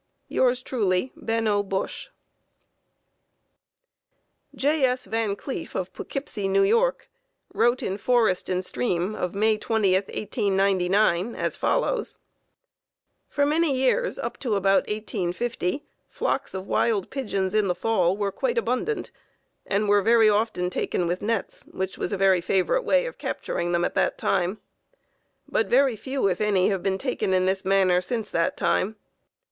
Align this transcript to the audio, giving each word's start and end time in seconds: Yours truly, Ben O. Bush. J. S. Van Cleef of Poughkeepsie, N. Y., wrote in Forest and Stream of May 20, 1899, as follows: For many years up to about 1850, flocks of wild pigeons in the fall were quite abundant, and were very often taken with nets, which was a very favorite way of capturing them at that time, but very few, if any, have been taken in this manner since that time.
Yours 0.29 0.63
truly, 0.63 1.11
Ben 1.15 1.47
O. 1.47 1.61
Bush. 1.61 2.07
J. 4.55 4.83
S. 4.83 5.05
Van 5.05 5.35
Cleef 5.35 5.75
of 5.75 5.93
Poughkeepsie, 5.93 6.45
N. 6.45 6.55
Y., 6.75 6.91
wrote 7.53 7.83
in 7.83 7.99
Forest 7.99 8.49
and 8.49 8.65
Stream 8.65 9.13
of 9.13 9.35
May 9.35 9.59
20, 9.59 9.93
1899, 9.93 11.35
as 11.35 11.55
follows: 11.55 12.17
For 13.29 13.45
many 13.45 13.75
years 13.77 14.17
up 14.17 14.39
to 14.39 14.55
about 14.55 14.87
1850, 14.87 15.85
flocks 16.09 16.55
of 16.55 16.65
wild 16.65 17.11
pigeons 17.11 17.53
in 17.53 17.67
the 17.67 17.75
fall 17.75 18.17
were 18.17 18.31
quite 18.31 18.57
abundant, 18.57 19.11
and 19.67 19.87
were 19.87 20.01
very 20.01 20.27
often 20.31 20.71
taken 20.71 21.05
with 21.05 21.21
nets, 21.21 21.61
which 21.65 21.99
was 21.99 22.11
a 22.11 22.17
very 22.17 22.41
favorite 22.41 22.81
way 22.83 23.05
of 23.05 23.19
capturing 23.19 23.71
them 23.71 23.85
at 23.85 23.93
that 23.93 24.17
time, 24.17 24.59
but 25.47 25.67
very 25.67 25.95
few, 25.95 26.27
if 26.27 26.41
any, 26.41 26.69
have 26.69 26.81
been 26.81 26.97
taken 26.97 27.35
in 27.35 27.45
this 27.45 27.63
manner 27.63 28.01
since 28.01 28.31
that 28.31 28.57
time. 28.57 28.95